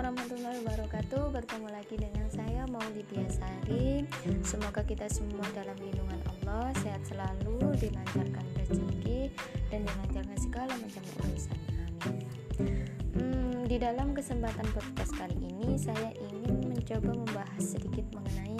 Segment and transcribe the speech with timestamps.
[0.00, 1.28] warahmatullahi wabarakatuh.
[1.28, 4.08] Bertemu lagi dengan saya Maulidia Sari
[4.40, 9.28] Semoga kita semua dalam lindungan Allah Sehat selalu, dilancarkan rezeki
[9.68, 11.58] Dan dilancarkan segala macam urusan.
[12.08, 12.24] Amin.
[13.12, 18.56] Hmm, Di dalam kesempatan podcast kali ini Saya ingin mencoba membahas sedikit mengenai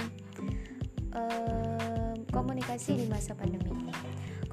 [1.16, 3.96] uh, Komunikasi di masa pandemi ini.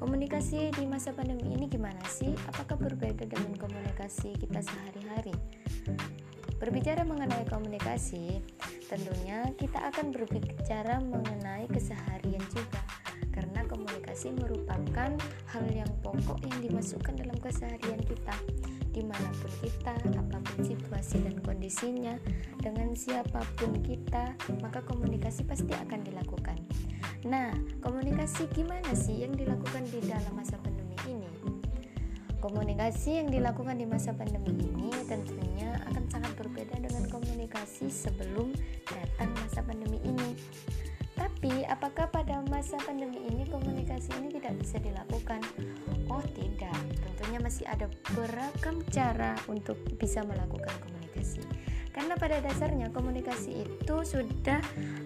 [0.00, 2.32] Komunikasi di masa pandemi ini gimana sih?
[2.48, 5.36] Apakah berbeda dengan komunikasi kita sehari-hari?
[6.58, 8.42] Berbicara mengenai komunikasi,
[8.90, 12.82] tentunya kita akan berbicara mengenai keseharian juga,
[13.30, 15.14] karena komunikasi merupakan
[15.54, 18.34] hal yang pokok yang dimasukkan dalam keseharian kita,
[18.90, 22.18] di mana pun kita, apa pun situasi dan kondisinya,
[22.58, 26.58] dengan siapa pun kita, maka komunikasi pasti akan dilakukan.
[27.26, 31.30] Nah, komunikasi gimana sih yang dilakukan di dalam masa pandemi ini?
[32.38, 35.57] Komunikasi yang dilakukan di masa pandemi ini tentunya
[36.18, 38.50] sangat berbeda dengan komunikasi sebelum
[38.90, 40.34] datang masa pandemi ini.
[41.14, 45.38] Tapi, apakah pada masa pandemi ini komunikasi ini tidak bisa dilakukan?
[46.10, 46.74] Oh, tidak.
[46.98, 47.86] Tentunya masih ada
[48.18, 51.38] beragam cara untuk bisa melakukan komunikasi.
[51.94, 54.58] Karena pada dasarnya komunikasi itu sudah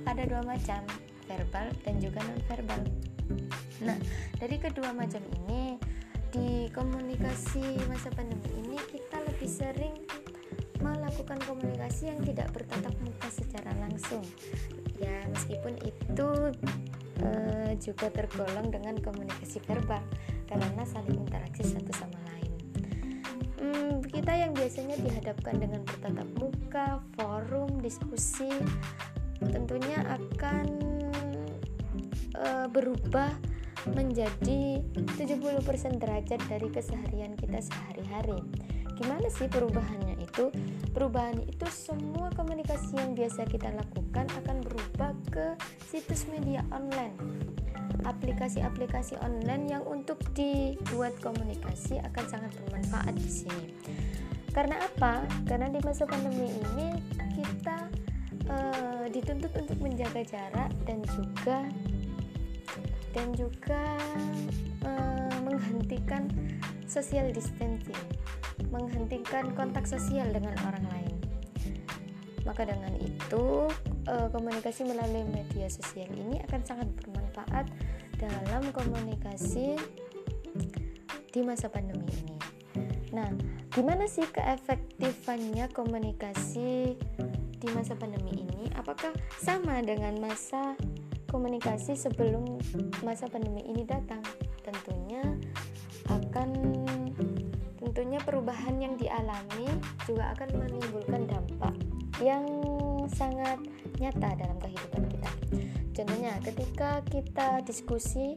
[0.09, 0.81] ada dua macam,
[1.29, 2.81] verbal dan juga non-verbal.
[3.85, 4.01] Nah,
[4.41, 5.77] dari kedua macam ini
[6.33, 10.01] di komunikasi masa pandemi ini kita lebih sering
[10.83, 14.27] melakukan komunikasi yang tidak bertatap muka secara langsung.
[14.99, 16.31] Ya meskipun itu
[17.23, 17.31] e,
[17.79, 20.03] juga tergolong dengan komunikasi verbal
[20.51, 22.53] karena saling interaksi satu sama lain.
[23.63, 28.51] Hmm, kita yang biasanya dihadapkan dengan bertatap muka forum diskusi
[29.39, 30.67] tentunya akan
[32.35, 33.31] e, berubah
[33.91, 34.79] menjadi
[35.19, 38.39] 70% derajat dari keseharian kita sehari-hari.
[38.95, 40.49] Gimana sih perubahannya itu?
[40.97, 45.47] Perubahan itu semua komunikasi yang biasa kita lakukan akan berubah ke
[45.93, 47.17] situs media online.
[48.09, 53.67] Aplikasi-aplikasi online yang untuk dibuat komunikasi akan sangat bermanfaat di sini.
[54.57, 55.25] Karena apa?
[55.49, 56.97] Karena di masa pandemi ini
[57.37, 57.89] kita
[58.49, 61.69] uh, dituntut untuk menjaga jarak dan juga
[63.13, 63.85] dan juga
[64.89, 66.29] uh, menghentikan
[66.89, 67.97] social distancing,
[68.73, 71.17] menghentikan kontak sosial dengan orang lain.
[72.43, 73.71] Maka dengan itu,
[74.11, 77.71] uh, komunikasi melalui media sosial ini akan sangat bermanfaat
[78.19, 79.79] dalam komunikasi
[81.33, 82.39] di masa pandemi ini.
[83.15, 83.29] Nah,
[83.71, 86.97] gimana sih keefektifannya komunikasi
[87.63, 88.73] di masa pandemi ini?
[88.75, 90.75] Apakah sama dengan masa
[91.31, 92.59] komunikasi sebelum
[93.01, 94.21] masa pandemi ini datang
[94.61, 95.25] tentunya
[96.11, 96.82] akan
[98.13, 99.73] tentunya perubahan yang dialami
[100.05, 101.73] juga akan menimbulkan dampak
[102.21, 102.45] yang
[103.09, 103.57] sangat
[103.97, 105.31] nyata dalam kehidupan kita.
[105.97, 108.37] Contohnya, ketika kita diskusi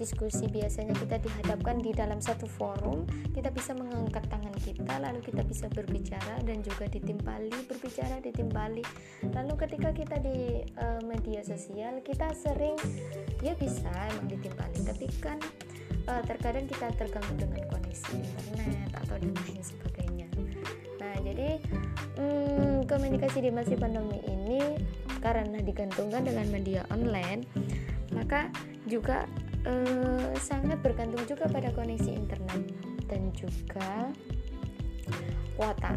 [0.00, 5.46] diskusi biasanya kita dihadapkan di dalam satu forum kita bisa mengangkat tangan kita lalu kita
[5.46, 8.82] bisa berbicara dan juga ditimpali berbicara ditimpali
[9.30, 12.74] lalu ketika kita di uh, media sosial kita sering
[13.38, 13.86] ya bisa
[14.18, 15.38] emang ditimpali tapi kan
[16.06, 20.28] uh, terkadang kita terganggu dengan koneksi internet atau dan lain sebagainya
[21.00, 21.48] nah jadi
[22.18, 24.62] hmm, komunikasi di masa pandemi ini
[25.24, 27.44] karena digantungkan dengan media online
[28.14, 28.46] maka
[28.86, 29.26] juga
[29.66, 32.62] eh, sangat bergantung juga pada koneksi internet
[33.08, 34.12] dan juga
[35.56, 35.94] kuota.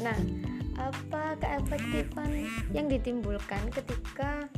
[0.00, 0.18] Nah,
[0.80, 4.48] apa keefektifan yang ditimbulkan ketika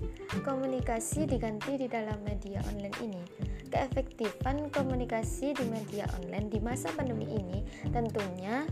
[0.46, 3.22] komunikasi diganti di dalam media online ini?
[3.74, 8.62] Keefektifan komunikasi di media online di masa pandemi ini tentunya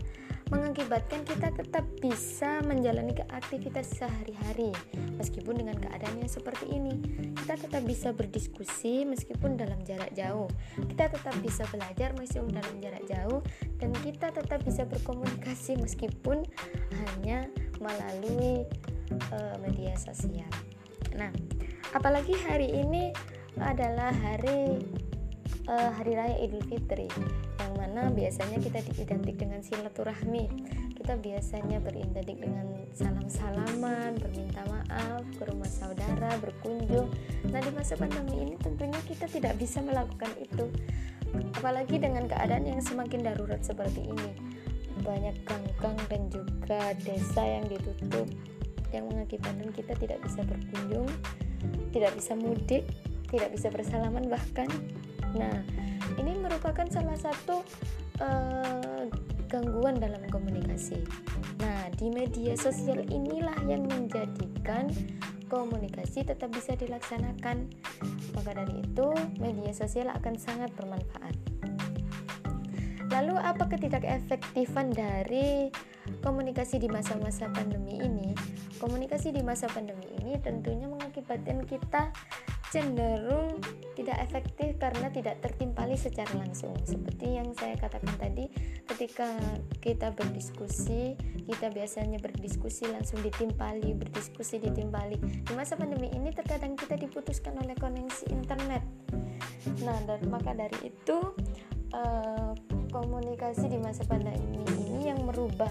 [0.47, 4.71] mengakibatkan kita tetap bisa menjalani aktivitas sehari-hari
[5.19, 7.03] meskipun dengan keadaan yang seperti ini.
[7.35, 10.47] Kita tetap bisa berdiskusi meskipun dalam jarak jauh.
[10.79, 13.43] Kita tetap bisa belajar meskipun dalam jarak jauh
[13.83, 16.47] dan kita tetap bisa berkomunikasi meskipun
[16.95, 17.51] hanya
[17.83, 18.63] melalui
[19.35, 20.47] uh, media sosial.
[21.11, 21.33] Nah,
[21.91, 23.11] apalagi hari ini
[23.61, 24.81] adalah hari
[25.67, 27.07] uh, hari raya Idul Fitri
[27.59, 30.45] yang mana biasanya kita diidentik dengan silaturahmi.
[30.93, 37.11] Kita biasanya beridentik dengan salam-salaman berminta maaf ke rumah saudara berkunjung.
[37.51, 40.71] Nah di masa pandemi ini tentunya kita tidak bisa melakukan itu.
[41.59, 44.31] Apalagi dengan keadaan yang semakin darurat seperti ini.
[45.03, 48.29] Banyak ganggang dan juga desa yang ditutup
[48.93, 51.09] yang mengakibatkan kita tidak bisa berkunjung
[51.89, 52.85] tidak bisa mudik
[53.33, 54.69] tidak bisa bersalaman bahkan
[55.33, 55.57] Nah,
[56.21, 57.65] ini merupakan salah satu
[58.21, 59.05] uh,
[59.49, 61.01] gangguan dalam komunikasi
[61.63, 64.91] Nah, di media sosial inilah yang menjadikan
[65.47, 67.71] komunikasi tetap bisa dilaksanakan.
[68.35, 71.35] Maka dari itu, media sosial akan sangat bermanfaat.
[73.15, 75.71] Lalu, apa ketidakefektifan dari
[76.19, 78.35] komunikasi di masa-masa pandemi ini?
[78.81, 82.11] Komunikasi di masa pandemi ini tentunya mengakibatkan kita
[82.73, 83.61] cenderung
[83.93, 86.73] tidak efektif karena tidak tertimpali secara langsung.
[86.81, 88.49] Seperti yang saya katakan tadi,
[88.89, 89.29] ketika
[89.77, 91.13] kita berdiskusi,
[91.45, 95.21] kita biasanya berdiskusi langsung ditimpali, berdiskusi ditimpali.
[95.45, 98.81] Di masa pandemi ini terkadang kita diputuskan oleh koneksi internet.
[99.85, 101.17] Nah, dan maka dari itu
[101.93, 102.51] uh,
[102.89, 105.69] komunikasi di masa pandemi ini yang merubah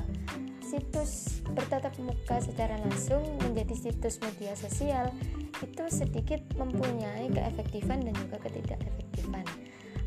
[0.63, 5.13] situs bertatap muka secara langsung menjadi situs media sosial
[5.63, 9.47] itu sedikit mempunyai keefektifan dan juga ketidakefektifan.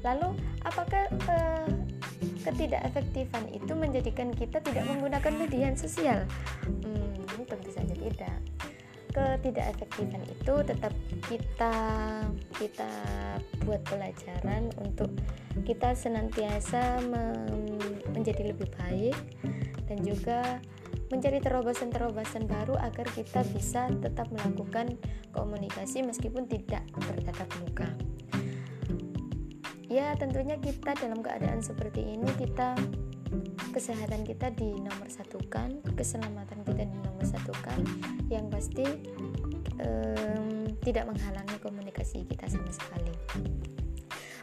[0.05, 1.71] Lalu, apakah eh,
[2.45, 6.27] ketidakefektifan itu menjadikan kita tidak menggunakan media sosial?
[6.61, 7.15] Hmm,
[7.49, 8.37] tentu saja tidak.
[9.15, 10.93] Ketidakefektifan itu tetap
[11.25, 11.73] kita
[12.59, 12.91] kita
[13.63, 15.07] buat pelajaran untuk
[15.63, 16.99] kita senantiasa
[18.11, 19.15] menjadi lebih baik
[19.87, 20.59] dan juga
[21.13, 24.97] mencari terobosan-terobosan baru agar kita bisa tetap melakukan
[25.31, 27.89] komunikasi meskipun tidak bertatap muka.
[29.85, 32.73] Ya, tentunya kita dalam keadaan seperti ini kita
[33.71, 37.79] kesehatan kita di nomor satukan, keselamatan kita di nomor satukan,
[38.31, 38.87] yang pasti
[39.83, 43.13] um, tidak menghalangi komunikasi kita sama sekali.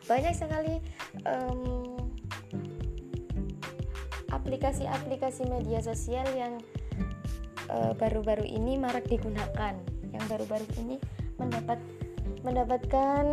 [0.04, 0.76] Banyak sekali
[1.24, 2.01] um,
[4.32, 6.58] aplikasi-aplikasi media sosial yang
[7.68, 9.76] eh, baru-baru uh, ini marak digunakan.
[10.12, 10.96] Yang baru-baru ini
[11.36, 11.78] mendapat
[12.42, 13.24] mendapatkan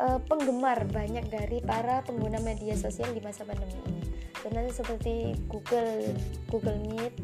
[0.00, 4.02] uh, penggemar banyak dari para pengguna media sosial di masa pandemi ini.
[4.40, 6.16] Contohnya seperti Google
[6.48, 7.14] Google Meet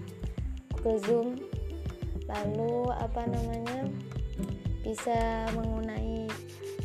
[0.76, 1.28] Google Zoom
[2.28, 3.88] lalu apa namanya
[4.82, 6.26] bisa menggunakan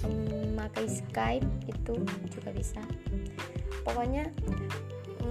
[0.06, 1.96] memakai Skype itu
[2.30, 2.82] juga bisa.
[3.88, 4.28] Pokoknya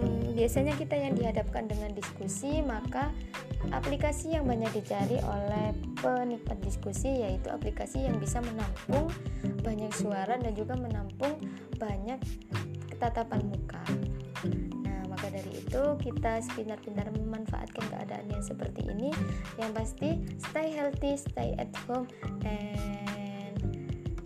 [0.00, 3.10] hmm, biasanya kita yang dihadapkan dengan diskusi maka
[3.72, 9.10] aplikasi yang banyak dicari oleh penikmat diskusi yaitu aplikasi yang bisa menampung
[9.64, 11.40] banyak suara dan juga menampung
[11.80, 12.20] banyak
[12.96, 13.82] tatapan muka.
[14.86, 19.10] Nah maka dari itu kita sepintar-pintar memanfaatkan keadaan yang seperti ini.
[19.58, 20.10] Yang pasti
[20.40, 22.08] stay healthy stay at home
[22.46, 23.58] and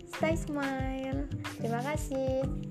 [0.07, 1.25] stay smile.
[1.59, 2.70] Terima kasih